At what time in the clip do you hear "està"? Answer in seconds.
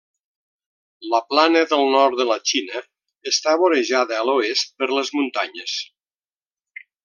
3.33-3.53